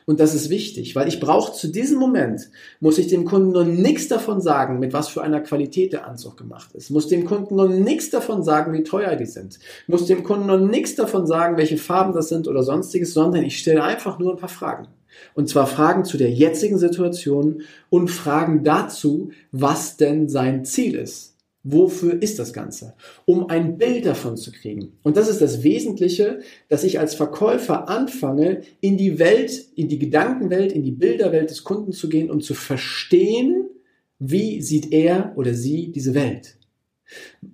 Und 0.07 0.21
das 0.21 0.35
ist 0.35 0.51
wichtig, 0.51 0.95
weil 0.97 1.09
ich 1.09 1.21
brauche 1.21 1.53
zu 1.53 1.69
diesem 1.69 1.99
Moment, 1.99 2.51
muss 2.81 2.99
ich 2.99 3.07
dem 3.07 3.25
Kunden 3.25 3.53
noch 3.53 3.65
nichts 3.65 4.09
davon 4.09 4.41
sagen, 4.41 4.79
mit 4.79 4.93
was 4.93 5.09
für 5.09 5.23
einer 5.23 5.41
Qualität 5.41 5.93
der 5.93 6.07
Anzug 6.07 6.37
gemacht 6.37 6.73
ist. 6.75 6.91
Muss 6.91 7.09
dem 7.09 7.25
Kunden 7.25 7.57
noch 7.57 7.69
nichts 7.69 8.11
davon 8.11 8.43
sagen, 8.43 8.73
wie 8.73 8.83
teuer 8.83 9.17
die 9.17 9.27
sind. 9.27 9.59
Muss 9.87 10.07
dem 10.07 10.25
Kunden 10.25 10.47
noch 10.47 10.61
nichts 10.61 10.95
davon 10.95 11.27
sagen, 11.27 11.57
welche 11.57 11.79
Farben 11.79 12.13
das 12.13 12.29
sind 12.29 12.49
oder 12.49 12.63
sonstiges, 12.63 13.15
sondern 13.15 13.45
ich 13.45 13.59
stelle 13.59 13.83
einfach 13.83 14.19
nur 14.19 14.33
ein 14.33 14.39
paar 14.39 14.49
Fragen. 14.49 14.89
Und 15.35 15.49
zwar 15.49 15.67
Fragen 15.67 16.05
zu 16.05 16.17
der 16.19 16.31
jetzigen 16.31 16.79
Situation 16.79 17.63
und 17.89 18.09
Fragen 18.09 18.65
dazu, 18.65 19.31
was 19.53 19.97
denn 19.97 20.29
sein 20.29 20.65
Ziel 20.65 20.97
ist. 20.97 21.34
Wofür 21.67 22.23
ist 22.23 22.39
das 22.39 22.53
Ganze? 22.53 22.95
Um 23.25 23.49
ein 23.49 23.79
Bild 23.79 24.05
davon 24.05 24.37
zu 24.37 24.53
kriegen. 24.53 24.99
Und 25.03 25.17
das 25.17 25.29
ist 25.29 25.41
das 25.41 25.63
Wesentliche, 25.63 26.41
dass 26.69 26.85
ich 26.85 27.01
als 27.01 27.15
Verkäufer 27.15 27.89
anfange, 27.89 28.61
in 28.83 28.99
die 28.99 29.19
Welt, 29.19 29.65
in 29.75 29.89
die 29.89 29.99
Gedankenwelt, 29.99 30.73
in 30.73 30.83
die 30.83 30.93
Bilderwelt 30.93 31.49
des 31.49 31.65
Kunden 31.65 31.93
zu 31.93 32.11
gehen 32.11 32.31
und 32.31 32.45
zu 32.45 32.53
verstehen, 32.53 33.71
wie 34.19 34.61
sieht 34.61 34.93
er 34.93 35.33
oder 35.37 35.55
sie 35.55 35.91
diese 35.91 36.15
Welt. 36.15 36.59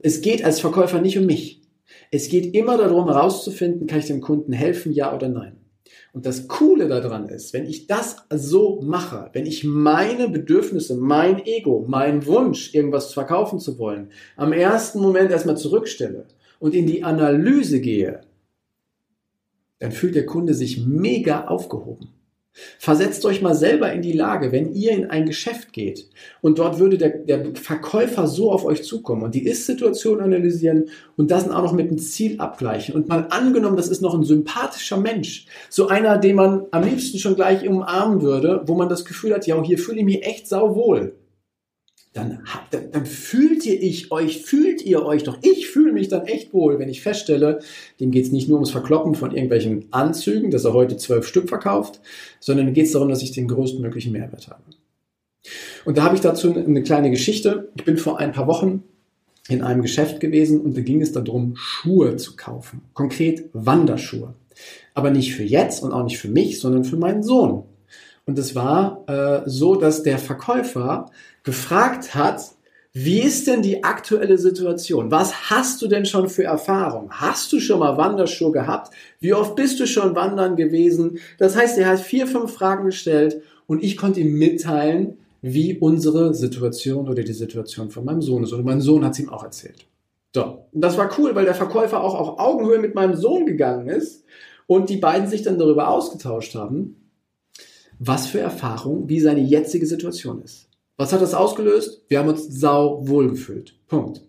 Es 0.01 0.21
geht 0.21 0.45
als 0.45 0.59
Verkäufer 0.59 1.01
nicht 1.01 1.17
um 1.17 1.27
mich. 1.27 1.63
Es 2.11 2.29
geht 2.29 2.53
immer 2.55 2.77
darum 2.79 3.07
herauszufinden, 3.07 3.87
kann 3.87 4.01
ich 4.01 4.07
dem 4.07 4.21
Kunden 4.21 4.53
helfen, 4.53 4.93
ja 4.93 5.15
oder 5.15 5.29
nein. 5.29 5.60
Und 6.13 6.27
das 6.27 6.49
Coole 6.49 6.89
daran 6.89 7.29
ist, 7.29 7.53
wenn 7.53 7.67
ich 7.67 7.87
das 7.87 8.17
so 8.31 8.81
mache, 8.83 9.31
wenn 9.33 9.47
ich 9.47 9.65
meine 9.65 10.29
Bedürfnisse, 10.29 10.97
mein 10.97 11.45
Ego, 11.45 11.85
mein 11.89 12.27
Wunsch, 12.27 12.75
irgendwas 12.75 13.13
verkaufen 13.13 13.59
zu 13.59 13.79
wollen, 13.79 14.11
am 14.37 14.53
ersten 14.53 15.01
Moment 15.01 15.31
erstmal 15.31 15.57
zurückstelle 15.57 16.27
und 16.59 16.75
in 16.75 16.87
die 16.87 17.05
Analyse 17.05 17.81
gehe, 17.81 18.21
dann 19.79 19.93
fühlt 19.93 20.15
der 20.15 20.27
Kunde 20.27 20.55
sich 20.55 20.85
mega 20.87 21.47
aufgehoben. 21.47 22.09
Versetzt 22.79 23.25
euch 23.25 23.43
mal 23.43 23.55
selber 23.55 23.93
in 23.93 24.03
die 24.03 24.13
Lage, 24.13 24.53
wenn 24.53 24.73
ihr 24.73 24.93
in 24.93 25.11
ein 25.11 25.27
Geschäft 25.27 25.73
geht 25.73 26.09
und 26.41 26.59
dort 26.59 26.79
würde 26.79 26.99
der, 26.99 27.11
der 27.11 27.55
Verkäufer 27.55 28.27
so 28.27 28.51
auf 28.51 28.65
euch 28.65 28.83
zukommen 28.85 29.23
und 29.23 29.35
die 29.35 29.47
Ist-Situation 29.47 30.21
analysieren 30.21 30.87
und 31.17 31.31
das 31.31 31.45
dann 31.45 31.55
auch 31.55 31.63
noch 31.63 31.73
mit 31.73 31.91
dem 31.91 31.99
Ziel 31.99 32.41
abgleichen 32.41 32.95
und 32.95 33.09
mal 33.09 33.27
angenommen, 33.31 33.77
das 33.77 33.89
ist 33.89 34.03
noch 34.03 34.15
ein 34.15 34.25
sympathischer 34.25 34.97
Mensch, 34.97 35.47
so 35.69 35.89
einer, 35.89 36.19
den 36.19 36.37
man 36.37 36.67
am 36.71 36.85
liebsten 36.85 37.19
schon 37.19 37.37
gleich 37.37 37.67
umarmen 37.69 38.23
würde, 38.23 38.63
wo 38.67 38.75
man 38.75 38.89
das 38.89 39.05
Gefühl 39.05 39.35
hat, 39.35 39.47
ja, 39.47 39.63
hier 39.63 39.79
fühle 39.79 39.99
ich 39.99 40.05
mich 40.05 40.27
echt 40.27 40.49
sauwohl 40.49 41.15
dann, 42.13 42.41
dann, 42.71 42.91
dann 42.91 43.07
fühlt 43.07 43.65
ihr 43.67 43.81
ich 43.81 44.11
euch, 44.11 44.43
fühlt 44.43 44.83
ihr 44.83 45.05
euch 45.05 45.23
doch. 45.23 45.39
Ich 45.43 45.69
fühle 45.69 45.93
mich 45.93 46.09
dann 46.09 46.27
echt 46.27 46.53
wohl, 46.53 46.79
wenn 46.79 46.89
ich 46.89 47.03
feststelle, 47.03 47.61
dem 48.01 48.11
geht 48.11 48.27
es 48.27 48.33
nicht 48.33 48.49
nur 48.49 48.57
ums 48.59 48.71
Verkloppen 48.71 49.15
von 49.15 49.31
irgendwelchen 49.31 49.87
Anzügen, 49.93 50.51
dass 50.51 50.65
er 50.65 50.73
heute 50.73 50.97
zwölf 50.97 51.27
Stück 51.27 51.49
verkauft, 51.49 52.01
sondern 52.41 52.73
geht 52.73 52.87
es 52.87 52.93
darum, 52.93 53.09
dass 53.09 53.23
ich 53.23 53.31
den 53.31 53.47
größtmöglichen 53.47 54.13
Mehrwert 54.13 54.49
habe. 54.49 54.63
Und 55.85 55.99
da 55.99 56.03
habe 56.03 56.17
ich 56.17 56.21
dazu 56.21 56.53
eine 56.53 56.83
kleine 56.83 57.11
Geschichte. 57.11 57.71
Ich 57.77 57.85
bin 57.85 57.97
vor 57.97 58.19
ein 58.19 58.33
paar 58.33 58.49
Wochen 58.49 58.83
in 59.49 59.63
einem 59.63 59.83
Geschäft 59.83 60.21
gewesen 60.21 60.61
und 60.61 60.77
da 60.77 60.81
ging 60.81 61.01
es 61.01 61.13
darum, 61.13 61.55
Schuhe 61.57 62.17
zu 62.17 62.37
kaufen. 62.37 62.83
Konkret 62.93 63.49
Wanderschuhe. 63.53 64.35
Aber 64.95 65.11
nicht 65.11 65.35
für 65.35 65.45
jetzt 65.45 65.83
und 65.83 65.93
auch 65.93 66.05
nicht 66.05 66.19
für 66.19 66.29
mich, 66.29 66.61
sondern 66.61 66.85
für 66.85 66.97
meinen 66.97 67.23
Sohn. 67.23 67.65
Und 68.27 68.39
es 68.39 68.55
war 68.55 69.05
äh, 69.07 69.43
so, 69.47 69.75
dass 69.75 70.03
der 70.03 70.19
Verkäufer 70.19 71.07
gefragt 71.43 72.15
hat, 72.15 72.43
wie 72.93 73.21
ist 73.21 73.47
denn 73.47 73.63
die 73.63 73.85
aktuelle 73.85 74.37
Situation? 74.37 75.13
Was 75.13 75.49
hast 75.49 75.81
du 75.81 75.87
denn 75.87 76.07
schon 76.07 76.29
für 76.29 76.43
Erfahrung? 76.43 77.11
Hast 77.13 77.53
du 77.53 77.61
schon 77.61 77.79
mal 77.79 77.97
Wanderschuhe 77.97 78.51
gehabt? 78.51 78.93
Wie 79.21 79.33
oft 79.33 79.55
bist 79.55 79.79
du 79.79 79.87
schon 79.87 80.17
wandern 80.17 80.57
gewesen? 80.57 81.21
Das 81.39 81.57
heißt, 81.57 81.79
er 81.79 81.87
hat 81.87 82.01
vier, 82.01 82.27
fünf 82.27 82.53
Fragen 82.53 82.87
gestellt 82.87 83.43
und 83.69 83.85
ich 83.85 83.97
konnte 83.97 84.21
ihm 84.21 84.37
mitteilen, 84.37 85.19
wie 85.41 85.79
unsere 85.79 86.35
Situation 86.35 87.09
oder 87.09 87.23
die 87.23 87.33
Situation 87.33 87.91
von 87.91 88.05
meinem 88.05 88.23
Sohn 88.23 88.43
ist. 88.43 88.53
Und 88.53 88.65
mein 88.65 88.81
Sohn 88.81 89.05
hat 89.05 89.13
es 89.13 89.21
ihm 89.21 89.31
auch 89.31 89.45
erzählt. 89.45 89.87
So, 90.35 90.67
das 90.73 90.99
war 90.99 91.11
cool, 91.19 91.35
weil 91.35 91.45
der 91.45 91.55
Verkäufer 91.55 92.03
auch 92.03 92.15
auf 92.15 92.39
Augenhöhe 92.41 92.79
mit 92.79 92.95
meinem 92.97 93.15
Sohn 93.15 93.47
gegangen 93.47 93.89
ist 93.89 94.25
und 94.67 94.91
die 94.91 94.97
beiden 94.97 95.29
sich 95.29 95.43
dann 95.43 95.59
darüber 95.59 95.89
ausgetauscht 95.89 96.55
haben, 96.55 97.00
was 98.01 98.27
für 98.27 98.41
Erfahrung, 98.41 99.09
wie 99.09 99.21
seine 99.21 99.41
jetzige 99.41 99.87
Situation 99.87 100.43
ist. 100.43 100.69
Was 100.97 101.13
hat 101.13 101.21
das 101.21 101.35
ausgelöst? 101.35 102.03
Wir 102.09 102.19
haben 102.19 102.29
uns 102.29 102.47
sau 102.49 103.07
wohl 103.07 103.31
gefühlt. 103.31 103.75
Punkt. 103.87 104.23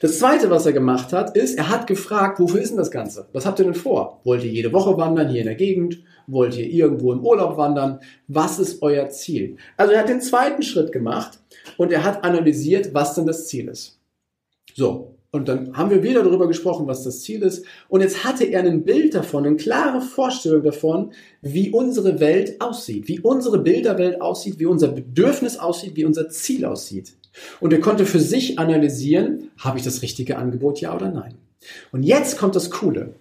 Das 0.00 0.18
zweite, 0.18 0.50
was 0.50 0.66
er 0.66 0.72
gemacht 0.72 1.12
hat, 1.12 1.36
ist, 1.36 1.58
er 1.58 1.68
hat 1.68 1.86
gefragt, 1.86 2.38
wofür 2.38 2.60
ist 2.60 2.70
denn 2.70 2.78
das 2.78 2.90
Ganze? 2.90 3.26
Was 3.32 3.44
habt 3.44 3.58
ihr 3.58 3.64
denn 3.64 3.74
vor? 3.74 4.20
Wollt 4.24 4.44
ihr 4.44 4.50
jede 4.50 4.72
Woche 4.72 4.96
wandern 4.96 5.30
hier 5.30 5.40
in 5.40 5.46
der 5.46 5.56
Gegend? 5.56 6.04
Wollt 6.26 6.56
ihr 6.56 6.66
irgendwo 6.66 7.12
im 7.12 7.24
Urlaub 7.24 7.56
wandern? 7.56 7.98
Was 8.28 8.58
ist 8.58 8.82
euer 8.82 9.08
Ziel? 9.08 9.56
Also 9.76 9.94
er 9.94 10.00
hat 10.00 10.08
den 10.08 10.20
zweiten 10.20 10.62
Schritt 10.62 10.92
gemacht 10.92 11.40
und 11.76 11.92
er 11.92 12.04
hat 12.04 12.24
analysiert, 12.24 12.94
was 12.94 13.14
denn 13.14 13.26
das 13.26 13.48
Ziel 13.48 13.68
ist. 13.68 13.98
So. 14.74 15.13
Und 15.34 15.48
dann 15.48 15.76
haben 15.76 15.90
wir 15.90 16.04
wieder 16.04 16.22
darüber 16.22 16.46
gesprochen, 16.46 16.86
was 16.86 17.02
das 17.02 17.22
Ziel 17.22 17.42
ist. 17.42 17.66
Und 17.88 18.02
jetzt 18.02 18.22
hatte 18.22 18.44
er 18.44 18.62
ein 18.62 18.84
Bild 18.84 19.16
davon, 19.16 19.44
eine 19.44 19.56
klare 19.56 20.00
Vorstellung 20.00 20.62
davon, 20.62 21.12
wie 21.42 21.70
unsere 21.70 22.20
Welt 22.20 22.60
aussieht, 22.60 23.08
wie 23.08 23.18
unsere 23.18 23.58
Bilderwelt 23.58 24.20
aussieht, 24.20 24.60
wie 24.60 24.66
unser 24.66 24.86
Bedürfnis 24.86 25.56
aussieht, 25.56 25.96
wie 25.96 26.04
unser 26.04 26.28
Ziel 26.28 26.64
aussieht. 26.64 27.16
Und 27.58 27.72
er 27.72 27.80
konnte 27.80 28.06
für 28.06 28.20
sich 28.20 28.60
analysieren, 28.60 29.50
habe 29.58 29.76
ich 29.76 29.82
das 29.82 30.02
richtige 30.02 30.38
Angebot, 30.38 30.80
ja 30.80 30.94
oder 30.94 31.10
nein. 31.10 31.34
Und 31.90 32.04
jetzt 32.04 32.38
kommt 32.38 32.54
das 32.54 32.70
Coole. 32.70 33.16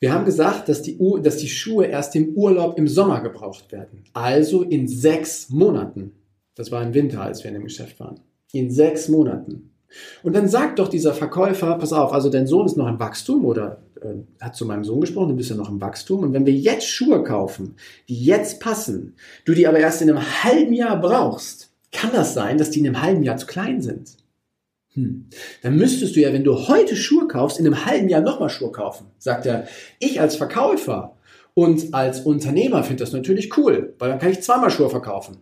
Wir 0.00 0.12
haben 0.12 0.24
gesagt, 0.24 0.68
dass 0.68 0.82
die, 0.82 0.98
dass 1.22 1.36
die 1.36 1.48
Schuhe 1.48 1.86
erst 1.86 2.16
im 2.16 2.30
Urlaub 2.30 2.78
im 2.78 2.88
Sommer 2.88 3.20
gebraucht 3.20 3.70
werden. 3.70 4.02
Also 4.12 4.64
in 4.64 4.88
sechs 4.88 5.50
Monaten. 5.50 6.16
Das 6.56 6.72
war 6.72 6.82
im 6.82 6.94
Winter, 6.94 7.20
als 7.20 7.44
wir 7.44 7.50
in 7.50 7.54
dem 7.54 7.64
Geschäft 7.64 8.00
waren. 8.00 8.18
In 8.50 8.72
sechs 8.72 9.08
Monaten. 9.08 9.70
Und 10.22 10.34
dann 10.34 10.48
sagt 10.48 10.78
doch 10.78 10.88
dieser 10.88 11.14
Verkäufer, 11.14 11.76
pass 11.78 11.92
auf, 11.92 12.12
also 12.12 12.30
dein 12.30 12.46
Sohn 12.46 12.66
ist 12.66 12.76
noch 12.76 12.88
im 12.88 12.98
Wachstum 12.98 13.44
oder 13.44 13.82
äh, 14.00 14.08
hat 14.40 14.56
zu 14.56 14.66
meinem 14.66 14.84
Sohn 14.84 15.00
gesprochen, 15.00 15.30
du 15.30 15.36
bist 15.36 15.50
ja 15.50 15.56
noch 15.56 15.70
im 15.70 15.80
Wachstum. 15.80 16.20
Und 16.20 16.32
wenn 16.32 16.46
wir 16.46 16.52
jetzt 16.52 16.88
Schuhe 16.88 17.22
kaufen, 17.22 17.76
die 18.08 18.24
jetzt 18.24 18.60
passen, 18.60 19.14
du 19.44 19.54
die 19.54 19.66
aber 19.66 19.78
erst 19.78 20.02
in 20.02 20.10
einem 20.10 20.44
halben 20.44 20.72
Jahr 20.72 21.00
brauchst, 21.00 21.70
kann 21.92 22.10
das 22.12 22.34
sein, 22.34 22.58
dass 22.58 22.70
die 22.70 22.80
in 22.80 22.86
einem 22.86 23.02
halben 23.02 23.22
Jahr 23.22 23.36
zu 23.36 23.46
klein 23.46 23.80
sind. 23.80 24.16
Hm. 24.94 25.26
Dann 25.62 25.76
müsstest 25.76 26.16
du 26.16 26.20
ja, 26.20 26.32
wenn 26.32 26.44
du 26.44 26.68
heute 26.68 26.96
Schuhe 26.96 27.26
kaufst, 27.26 27.58
in 27.58 27.66
einem 27.66 27.84
halben 27.84 28.08
Jahr 28.08 28.20
nochmal 28.20 28.48
Schuhe 28.48 28.72
kaufen. 28.72 29.06
Sagt 29.18 29.46
er, 29.46 29.66
ich 29.98 30.20
als 30.20 30.36
Verkäufer 30.36 31.16
und 31.54 31.94
als 31.94 32.20
Unternehmer 32.20 32.82
finde 32.82 33.02
das 33.02 33.12
natürlich 33.12 33.56
cool, 33.56 33.94
weil 33.98 34.10
dann 34.10 34.18
kann 34.18 34.30
ich 34.30 34.42
zweimal 34.42 34.70
Schuhe 34.70 34.90
verkaufen. 34.90 35.38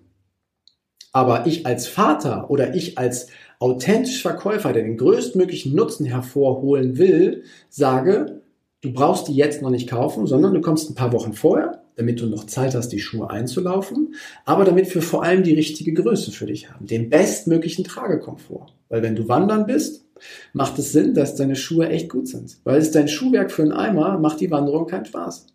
Aber 1.12 1.47
ich 1.47 1.66
als 1.66 1.87
Vater 1.87 2.50
oder 2.50 2.75
ich 2.75 2.97
als 2.97 3.26
authentisch 3.62 4.21
Verkäufer, 4.23 4.73
der 4.73 4.83
den 4.83 4.97
größtmöglichen 4.97 5.75
Nutzen 5.75 6.04
hervorholen 6.04 6.99
will, 6.99 7.45
sage, 7.69 8.42
du 8.81 8.92
brauchst 8.92 9.28
die 9.28 9.35
jetzt 9.35 9.62
noch 9.62 9.71
nicht 9.71 9.88
kaufen, 9.88 10.26
sondern 10.26 10.52
du 10.52 10.61
kommst 10.61 10.90
ein 10.90 10.97
paar 10.97 11.12
Wochen 11.12 11.33
vorher, 11.33 11.83
damit 11.95 12.21
du 12.21 12.26
noch 12.26 12.47
Zeit 12.47 12.75
hast, 12.75 12.88
die 12.88 12.99
Schuhe 12.99 13.31
einzulaufen, 13.31 14.14
aber 14.45 14.64
damit 14.64 14.92
wir 14.92 15.00
vor 15.00 15.23
allem 15.23 15.45
die 15.45 15.54
richtige 15.54 15.92
Größe 15.92 16.33
für 16.33 16.47
dich 16.47 16.73
haben, 16.73 16.87
den 16.87 17.09
bestmöglichen 17.09 17.85
Tragekomfort. 17.85 18.75
Weil 18.88 19.02
wenn 19.02 19.14
du 19.14 19.28
wandern 19.28 19.66
bist, 19.66 20.07
macht 20.52 20.76
es 20.81 20.90
Sinn, 20.90 21.14
dass 21.14 21.37
deine 21.37 21.54
Schuhe 21.54 21.88
echt 21.88 22.09
gut 22.09 22.26
sind. 22.26 22.59
Weil 22.64 22.81
ist 22.81 22.97
dein 22.97 23.09
Schuhwerk 23.09 23.52
für 23.52 23.62
einen 23.62 23.73
Eimer, 23.73 24.19
macht 24.19 24.40
die 24.40 24.50
Wanderung 24.50 24.88
keinen 24.88 25.04
Spaß. 25.04 25.47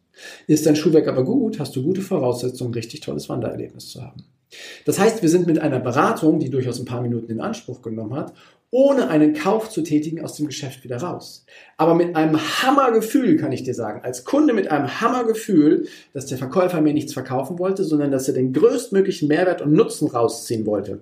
Ist 0.48 0.66
dein 0.66 0.78
Schuhwerk 0.78 1.10
aber 1.10 1.26
gut, 1.26 1.60
hast 1.60 1.76
du 1.76 1.84
gute 1.84 2.02
Voraussetzungen, 2.02 2.72
ein 2.72 2.76
richtig 2.76 3.02
tolles 3.02 3.28
Wandererlebnis 3.28 3.90
zu 3.90 4.02
haben. 4.02 4.24
Das 4.86 5.00
heißt, 5.00 5.22
wir 5.22 5.30
sind 5.30 5.48
mit 5.48 5.60
einer 5.60 5.80
Beratung, 5.80 6.40
die 6.40 6.50
durchaus 6.50 6.80
ein 6.80 6.86
paar 6.86 7.02
Minuten 7.02 7.32
in 7.32 7.42
Anspruch 7.42 7.82
genommen 7.82 8.16
hat, 8.16 8.34
ohne 8.70 9.08
einen 9.08 9.34
Kauf 9.34 9.70
zu 9.70 9.82
tätigen, 9.82 10.24
aus 10.24 10.36
dem 10.36 10.48
Geschäft 10.48 10.84
wieder 10.84 10.98
raus. 10.98 11.46
Aber 11.78 11.96
mit 11.96 12.16
einem 12.16 12.38
Hammergefühl, 12.38 13.38
kann 13.38 13.52
ich 13.52 13.64
dir 13.64 13.74
sagen, 13.74 14.02
als 14.04 14.26
Kunde 14.26 14.54
mit 14.54 14.70
einem 14.70 15.00
Hammergefühl, 15.00 15.88
dass 16.14 16.26
der 16.26 16.38
Verkäufer 16.38 16.82
mir 16.82 16.94
nichts 16.94 17.14
verkaufen 17.14 17.60
wollte, 17.60 17.84
sondern 17.84 18.12
dass 18.12 18.28
er 18.28 18.34
den 18.34 18.54
größtmöglichen 18.54 19.28
Mehrwert 19.28 19.62
und 19.62 19.72
Nutzen 19.72 20.10
rausziehen 20.10 20.66
wollte. 20.66 21.02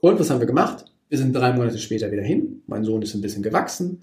Und 0.00 0.18
was 0.18 0.30
haben 0.30 0.40
wir 0.40 0.46
gemacht? 0.46 0.84
Wir 1.08 1.18
sind 1.18 1.34
drei 1.34 1.52
Monate 1.52 1.78
später 1.78 2.10
wieder 2.10 2.22
hin. 2.22 2.62
Mein 2.66 2.84
Sohn 2.84 3.02
ist 3.02 3.14
ein 3.14 3.20
bisschen 3.20 3.42
gewachsen. 3.42 4.02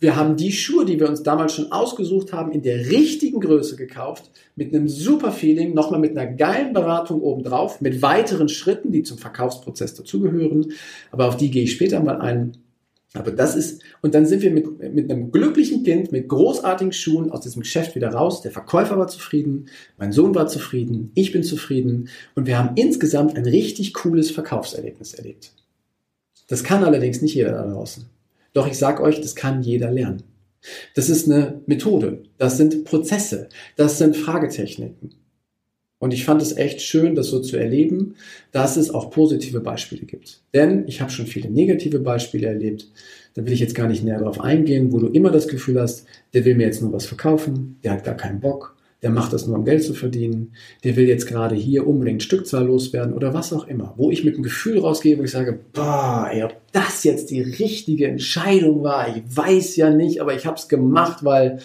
Wir 0.00 0.16
haben 0.16 0.36
die 0.36 0.50
Schuhe, 0.50 0.86
die 0.86 0.98
wir 0.98 1.10
uns 1.10 1.22
damals 1.22 1.54
schon 1.54 1.70
ausgesucht 1.70 2.32
haben, 2.32 2.52
in 2.52 2.62
der 2.62 2.90
richtigen 2.90 3.38
Größe 3.38 3.76
gekauft, 3.76 4.30
mit 4.56 4.74
einem 4.74 4.88
super 4.88 5.30
Feeling, 5.30 5.74
nochmal 5.74 6.00
mit 6.00 6.16
einer 6.16 6.32
geilen 6.32 6.72
Beratung 6.72 7.20
obendrauf, 7.20 7.82
mit 7.82 8.00
weiteren 8.00 8.48
Schritten, 8.48 8.92
die 8.92 9.02
zum 9.02 9.18
Verkaufsprozess 9.18 9.94
dazugehören. 9.94 10.72
Aber 11.10 11.28
auf 11.28 11.36
die 11.36 11.50
gehe 11.50 11.64
ich 11.64 11.72
später 11.72 12.00
mal 12.00 12.18
ein. 12.18 12.56
Aber 13.12 13.30
das 13.30 13.56
ist, 13.56 13.82
und 14.00 14.14
dann 14.14 14.24
sind 14.24 14.40
wir 14.40 14.50
mit, 14.50 14.94
mit 14.94 15.10
einem 15.10 15.32
glücklichen 15.32 15.82
Kind, 15.82 16.12
mit 16.12 16.28
großartigen 16.28 16.92
Schuhen 16.92 17.30
aus 17.30 17.42
diesem 17.42 17.60
Geschäft 17.60 17.94
wieder 17.94 18.08
raus. 18.08 18.40
Der 18.40 18.52
Verkäufer 18.52 18.96
war 18.96 19.08
zufrieden, 19.08 19.66
mein 19.98 20.12
Sohn 20.12 20.34
war 20.34 20.46
zufrieden, 20.46 21.10
ich 21.14 21.32
bin 21.32 21.42
zufrieden 21.42 22.08
und 22.36 22.46
wir 22.46 22.56
haben 22.56 22.76
insgesamt 22.76 23.36
ein 23.36 23.44
richtig 23.44 23.92
cooles 23.94 24.30
Verkaufserlebnis 24.30 25.12
erlebt. 25.12 25.52
Das 26.46 26.64
kann 26.64 26.84
allerdings 26.84 27.20
nicht 27.20 27.34
jeder 27.34 27.52
da 27.52 27.66
draußen. 27.66 28.06
Doch 28.52 28.66
ich 28.66 28.78
sage 28.78 29.02
euch, 29.02 29.20
das 29.20 29.34
kann 29.34 29.62
jeder 29.62 29.90
lernen. 29.90 30.22
Das 30.94 31.08
ist 31.08 31.26
eine 31.26 31.62
Methode, 31.66 32.22
das 32.36 32.56
sind 32.56 32.84
Prozesse, 32.84 33.48
das 33.76 33.98
sind 33.98 34.16
Fragetechniken. 34.16 35.14
Und 35.98 36.14
ich 36.14 36.24
fand 36.24 36.40
es 36.40 36.56
echt 36.56 36.80
schön, 36.80 37.14
das 37.14 37.26
so 37.26 37.40
zu 37.40 37.58
erleben, 37.58 38.16
dass 38.52 38.78
es 38.78 38.90
auch 38.90 39.10
positive 39.10 39.60
Beispiele 39.60 40.06
gibt. 40.06 40.42
Denn 40.54 40.88
ich 40.88 41.02
habe 41.02 41.10
schon 41.10 41.26
viele 41.26 41.50
negative 41.50 41.98
Beispiele 41.98 42.46
erlebt. 42.46 42.88
Da 43.34 43.44
will 43.44 43.52
ich 43.52 43.60
jetzt 43.60 43.74
gar 43.74 43.86
nicht 43.86 44.02
näher 44.02 44.18
drauf 44.18 44.40
eingehen, 44.40 44.92
wo 44.92 44.98
du 44.98 45.08
immer 45.08 45.30
das 45.30 45.46
Gefühl 45.46 45.78
hast, 45.78 46.06
der 46.32 46.46
will 46.46 46.54
mir 46.54 46.66
jetzt 46.66 46.80
nur 46.80 46.92
was 46.92 47.04
verkaufen, 47.04 47.78
der 47.84 47.92
hat 47.92 48.04
gar 48.04 48.16
keinen 48.16 48.40
Bock, 48.40 48.76
der 49.02 49.10
macht 49.10 49.32
das 49.32 49.46
nur, 49.46 49.56
um 49.56 49.64
Geld 49.64 49.82
zu 49.82 49.94
verdienen, 49.94 50.52
der 50.84 50.96
will 50.96 51.08
jetzt 51.08 51.26
gerade 51.26 51.54
hier 51.54 51.86
unbedingt 51.86 52.22
Stückzahl 52.22 52.66
loswerden 52.66 53.14
oder 53.14 53.32
was 53.32 53.52
auch 53.52 53.66
immer. 53.66 53.94
Wo 53.96 54.10
ich 54.10 54.24
mit 54.24 54.36
dem 54.36 54.42
Gefühl 54.42 54.78
rausgehe, 54.78 55.18
wo 55.18 55.22
ich 55.22 55.30
sage, 55.30 55.58
boah, 55.72 56.28
ey, 56.30 56.44
ob 56.44 56.54
das 56.72 57.04
jetzt 57.04 57.30
die 57.30 57.40
richtige 57.40 58.06
Entscheidung 58.06 58.82
war, 58.82 59.16
ich 59.16 59.22
weiß 59.24 59.76
ja 59.76 59.90
nicht, 59.90 60.20
aber 60.20 60.34
ich 60.34 60.44
habe 60.44 60.56
es 60.56 60.68
gemacht, 60.68 61.24
weil 61.24 61.60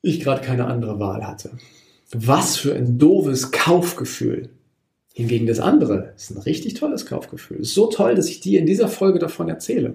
ich 0.00 0.20
gerade 0.20 0.40
keine 0.40 0.66
andere 0.66 0.98
Wahl 0.98 1.26
hatte. 1.26 1.50
Was 2.12 2.56
für 2.56 2.74
ein 2.74 2.98
doofes 2.98 3.50
Kaufgefühl. 3.50 4.48
Hingegen 5.12 5.46
das 5.46 5.60
andere 5.60 6.12
ist 6.14 6.30
ein 6.30 6.42
richtig 6.42 6.74
tolles 6.74 7.06
Kaufgefühl. 7.06 7.60
Ist 7.60 7.74
so 7.74 7.86
toll, 7.86 8.14
dass 8.14 8.28
ich 8.28 8.40
dir 8.40 8.60
in 8.60 8.66
dieser 8.66 8.88
Folge 8.88 9.18
davon 9.18 9.48
erzähle. 9.48 9.94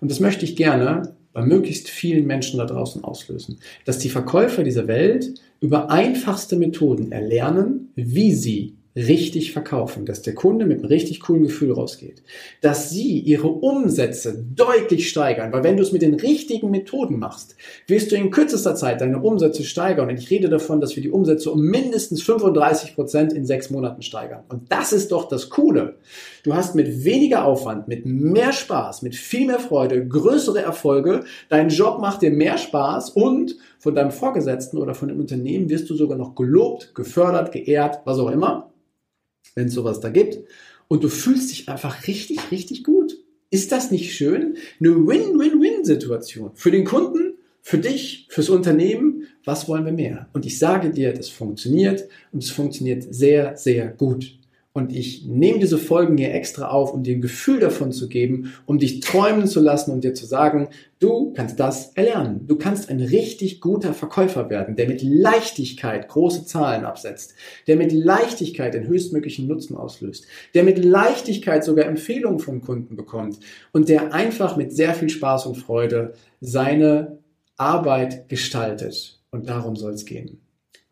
Und 0.00 0.10
das 0.10 0.20
möchte 0.20 0.44
ich 0.44 0.56
gerne 0.56 1.14
bei 1.32 1.42
möglichst 1.42 1.88
vielen 1.88 2.26
Menschen 2.26 2.58
da 2.58 2.66
draußen 2.66 3.04
auslösen. 3.04 3.58
Dass 3.84 3.98
die 3.98 4.08
Verkäufer 4.08 4.64
dieser 4.64 4.88
Welt 4.88 5.34
über 5.60 5.90
einfachste 5.90 6.56
Methoden 6.56 7.12
erlernen, 7.12 7.92
wie 7.94 8.34
sie 8.34 8.76
richtig 9.08 9.52
verkaufen, 9.52 10.04
dass 10.04 10.22
der 10.22 10.34
Kunde 10.34 10.66
mit 10.66 10.78
einem 10.78 10.86
richtig 10.86 11.20
coolen 11.20 11.44
Gefühl 11.44 11.72
rausgeht, 11.72 12.22
dass 12.60 12.90
sie 12.90 13.18
ihre 13.18 13.48
Umsätze 13.48 14.44
deutlich 14.54 15.08
steigern, 15.08 15.52
weil 15.52 15.64
wenn 15.64 15.76
du 15.76 15.82
es 15.82 15.92
mit 15.92 16.02
den 16.02 16.14
richtigen 16.14 16.70
Methoden 16.70 17.18
machst, 17.18 17.56
wirst 17.86 18.12
du 18.12 18.16
in 18.16 18.30
kürzester 18.30 18.74
Zeit 18.74 19.00
deine 19.00 19.20
Umsätze 19.20 19.64
steigern 19.64 20.08
und 20.08 20.18
ich 20.18 20.30
rede 20.30 20.48
davon, 20.48 20.80
dass 20.80 20.96
wir 20.96 21.02
die 21.02 21.10
Umsätze 21.10 21.50
um 21.50 21.60
mindestens 21.62 22.22
35 22.22 22.94
Prozent 22.94 23.32
in 23.32 23.46
sechs 23.46 23.70
Monaten 23.70 24.02
steigern. 24.02 24.44
Und 24.48 24.70
das 24.70 24.92
ist 24.92 25.12
doch 25.12 25.28
das 25.28 25.50
Coole. 25.50 25.96
Du 26.42 26.54
hast 26.54 26.74
mit 26.74 27.04
weniger 27.04 27.44
Aufwand, 27.44 27.88
mit 27.88 28.06
mehr 28.06 28.52
Spaß, 28.52 29.02
mit 29.02 29.14
viel 29.14 29.46
mehr 29.46 29.60
Freude, 29.60 30.06
größere 30.06 30.60
Erfolge, 30.60 31.24
dein 31.48 31.68
Job 31.68 32.00
macht 32.00 32.22
dir 32.22 32.30
mehr 32.30 32.58
Spaß 32.58 33.10
und 33.10 33.56
von 33.78 33.94
deinem 33.94 34.10
Vorgesetzten 34.10 34.78
oder 34.78 34.94
von 34.94 35.08
dem 35.08 35.20
Unternehmen 35.20 35.70
wirst 35.70 35.88
du 35.88 35.94
sogar 35.94 36.18
noch 36.18 36.34
gelobt, 36.34 36.94
gefördert, 36.94 37.52
geehrt, 37.52 38.00
was 38.04 38.18
auch 38.18 38.30
immer 38.30 38.70
wenn 39.54 39.66
es 39.68 39.74
sowas 39.74 40.00
da 40.00 40.08
gibt. 40.10 40.38
Und 40.88 41.04
du 41.04 41.08
fühlst 41.08 41.50
dich 41.50 41.68
einfach 41.68 42.06
richtig, 42.06 42.50
richtig 42.50 42.84
gut. 42.84 43.16
Ist 43.50 43.72
das 43.72 43.90
nicht 43.90 44.14
schön? 44.14 44.56
Eine 44.80 45.06
Win-Win-Win-Situation. 45.06 46.52
Für 46.54 46.70
den 46.70 46.84
Kunden, 46.84 47.34
für 47.62 47.78
dich, 47.78 48.26
fürs 48.30 48.48
Unternehmen. 48.48 49.26
Was 49.44 49.68
wollen 49.68 49.84
wir 49.84 49.92
mehr? 49.92 50.28
Und 50.32 50.46
ich 50.46 50.58
sage 50.58 50.90
dir, 50.90 51.12
das 51.12 51.28
funktioniert 51.28 52.08
und 52.32 52.42
es 52.42 52.50
funktioniert 52.50 53.12
sehr, 53.14 53.56
sehr 53.56 53.88
gut. 53.88 54.39
Und 54.72 54.94
ich 54.94 55.26
nehme 55.26 55.58
diese 55.58 55.78
Folgen 55.78 56.16
hier 56.16 56.32
extra 56.32 56.68
auf, 56.68 56.94
um 56.94 57.02
dir 57.02 57.16
ein 57.16 57.20
Gefühl 57.20 57.58
davon 57.58 57.90
zu 57.90 58.08
geben, 58.08 58.52
um 58.66 58.78
dich 58.78 59.00
träumen 59.00 59.48
zu 59.48 59.60
lassen 59.60 59.90
und 59.90 60.04
dir 60.04 60.14
zu 60.14 60.26
sagen, 60.26 60.68
du 61.00 61.32
kannst 61.32 61.58
das 61.58 61.92
erlernen. 61.94 62.46
Du 62.46 62.54
kannst 62.54 62.88
ein 62.88 63.00
richtig 63.00 63.60
guter 63.60 63.94
Verkäufer 63.94 64.48
werden, 64.48 64.76
der 64.76 64.86
mit 64.86 65.02
Leichtigkeit 65.02 66.06
große 66.06 66.46
Zahlen 66.46 66.84
absetzt, 66.84 67.34
der 67.66 67.76
mit 67.76 67.90
Leichtigkeit 67.90 68.72
den 68.74 68.86
höchstmöglichen 68.86 69.48
Nutzen 69.48 69.76
auslöst, 69.76 70.26
der 70.54 70.62
mit 70.62 70.82
Leichtigkeit 70.84 71.64
sogar 71.64 71.86
Empfehlungen 71.86 72.38
von 72.38 72.60
Kunden 72.60 72.94
bekommt 72.94 73.40
und 73.72 73.88
der 73.88 74.14
einfach 74.14 74.56
mit 74.56 74.72
sehr 74.72 74.94
viel 74.94 75.08
Spaß 75.08 75.46
und 75.46 75.56
Freude 75.56 76.14
seine 76.40 77.18
Arbeit 77.56 78.28
gestaltet. 78.28 79.20
Und 79.32 79.48
darum 79.48 79.74
soll 79.74 79.94
es 79.94 80.04
gehen. 80.04 80.40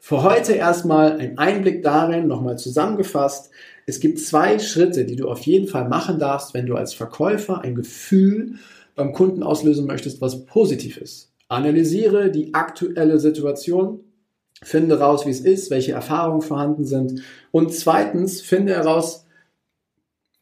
Für 0.08 0.22
heute 0.22 0.54
erstmal 0.54 1.18
ein 1.18 1.36
Einblick 1.36 1.82
darin, 1.82 2.28
nochmal 2.28 2.56
zusammengefasst. 2.56 3.50
Es 3.84 4.00
gibt 4.00 4.18
zwei 4.18 4.58
Schritte, 4.58 5.04
die 5.04 5.16
du 5.16 5.28
auf 5.28 5.42
jeden 5.42 5.68
Fall 5.68 5.86
machen 5.86 6.18
darfst, 6.18 6.54
wenn 6.54 6.64
du 6.64 6.76
als 6.76 6.94
Verkäufer 6.94 7.60
ein 7.60 7.74
Gefühl 7.74 8.54
beim 8.94 9.12
Kunden 9.12 9.42
auslösen 9.42 9.86
möchtest, 9.86 10.22
was 10.22 10.46
positiv 10.46 10.96
ist. 10.96 11.30
Analysiere 11.48 12.30
die 12.30 12.54
aktuelle 12.54 13.20
Situation, 13.20 14.00
finde 14.62 14.98
heraus, 14.98 15.26
wie 15.26 15.30
es 15.30 15.40
ist, 15.40 15.70
welche 15.70 15.92
Erfahrungen 15.92 16.40
vorhanden 16.40 16.86
sind 16.86 17.20
und 17.50 17.74
zweitens 17.74 18.40
finde 18.40 18.76
heraus, 18.76 19.26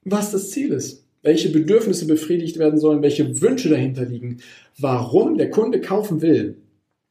was 0.05 0.31
das 0.31 0.53
Ziel 0.53 0.71
ist, 0.75 1.05
welche 1.23 1.49
Bedürfnisse 1.49 2.07
befriedigt 2.07 2.61
werden 2.61 2.79
sollen, 2.79 3.03
welche 3.03 3.41
Wünsche 3.41 3.69
dahinter 3.69 4.05
liegen, 4.05 4.39
warum 4.79 5.37
der 5.37 5.51
Kunde 5.51 5.81
kaufen 5.81 6.23
will. 6.23 6.57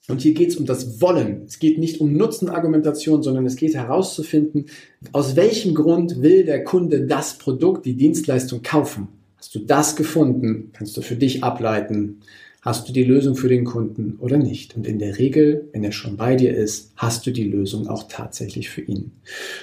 Und 0.08 0.22
hier 0.22 0.34
geht 0.34 0.50
es 0.50 0.58
um 0.58 0.66
das 0.66 1.02
Wollen. 1.02 1.44
Es 1.48 1.58
geht 1.58 1.80
nicht 1.80 2.00
um 2.00 2.14
Nutzenargumentation, 2.14 3.24
sondern 3.24 3.46
es 3.46 3.56
geht 3.56 3.74
herauszufinden, 3.74 4.68
aus 5.12 5.36
welchem 5.36 5.74
Grund 5.74 6.22
will 6.22 6.46
der 6.46 6.64
Kunde 6.64 7.08
das 7.08 7.38
Produkt, 7.38 7.86
die 7.86 7.96
Dienstleistung 7.96 8.62
kaufen. 8.62 9.08
Hast 9.38 9.56
du 9.56 9.60
das 9.60 9.96
gefunden, 9.96 10.72
kannst 10.74 10.96
du 10.96 11.02
für 11.02 11.16
dich 11.16 11.44
ableiten, 11.44 12.22
hast 12.62 12.88
du 12.88 12.94
die 12.94 13.04
Lösung 13.04 13.36
für 13.36 13.50
den 13.50 13.64
Kunden 13.64 14.18
oder 14.20 14.38
nicht. 14.38 14.76
Und 14.76 14.86
in 14.86 15.00
der 15.00 15.18
Regel, 15.18 15.70
wenn 15.72 15.84
er 15.84 15.92
schon 15.92 16.18
bei 16.18 16.36
dir 16.36 16.56
ist, 16.56 16.92
hast 16.96 17.26
du 17.26 17.32
die 17.32 17.44
Lösung 17.44 17.88
auch 17.88 18.08
tatsächlich 18.08 18.70
für 18.70 18.82
ihn. 18.82 19.12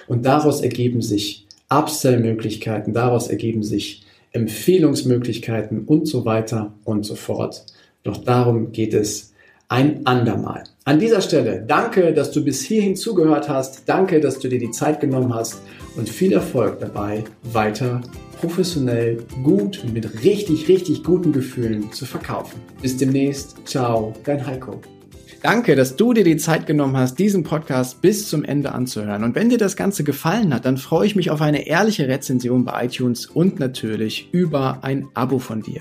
Und 0.08 0.24
daraus 0.24 0.60
ergeben 0.60 1.02
sich 1.02 1.46
Upsell-Möglichkeiten, 1.68 2.92
daraus 2.92 3.28
ergeben 3.28 3.62
sich 3.62 4.02
Empfehlungsmöglichkeiten 4.32 5.84
und 5.84 6.06
so 6.06 6.24
weiter 6.24 6.74
und 6.84 7.04
so 7.04 7.14
fort. 7.14 7.66
Doch 8.02 8.18
darum 8.18 8.72
geht 8.72 8.94
es 8.94 9.31
ein 9.72 10.04
andermal. 10.06 10.64
An 10.84 11.00
dieser 11.00 11.22
Stelle 11.22 11.64
danke, 11.66 12.12
dass 12.12 12.30
du 12.30 12.44
bis 12.44 12.60
hierhin 12.60 12.94
zugehört 12.94 13.48
hast. 13.48 13.88
Danke, 13.88 14.20
dass 14.20 14.38
du 14.38 14.48
dir 14.48 14.58
die 14.58 14.70
Zeit 14.70 15.00
genommen 15.00 15.34
hast 15.34 15.62
und 15.96 16.10
viel 16.10 16.34
Erfolg 16.34 16.78
dabei, 16.80 17.24
weiter 17.42 18.02
professionell, 18.38 19.24
gut 19.42 19.82
und 19.82 19.94
mit 19.94 20.24
richtig, 20.24 20.68
richtig 20.68 21.02
guten 21.02 21.32
Gefühlen 21.32 21.90
zu 21.90 22.04
verkaufen. 22.04 22.60
Bis 22.82 22.98
demnächst. 22.98 23.56
Ciao, 23.64 24.12
dein 24.24 24.46
Heiko. 24.46 24.82
Danke, 25.42 25.74
dass 25.74 25.96
du 25.96 26.12
dir 26.12 26.24
die 26.24 26.36
Zeit 26.36 26.66
genommen 26.66 26.96
hast, 26.98 27.18
diesen 27.18 27.42
Podcast 27.42 28.02
bis 28.02 28.28
zum 28.28 28.44
Ende 28.44 28.72
anzuhören. 28.72 29.24
Und 29.24 29.34
wenn 29.34 29.48
dir 29.48 29.58
das 29.58 29.76
Ganze 29.76 30.04
gefallen 30.04 30.52
hat, 30.52 30.66
dann 30.66 30.76
freue 30.76 31.06
ich 31.06 31.16
mich 31.16 31.30
auf 31.30 31.40
eine 31.40 31.66
ehrliche 31.66 32.08
Rezension 32.08 32.66
bei 32.66 32.84
iTunes 32.84 33.24
und 33.24 33.58
natürlich 33.58 34.28
über 34.32 34.80
ein 34.82 35.08
Abo 35.14 35.38
von 35.38 35.62
dir. 35.62 35.80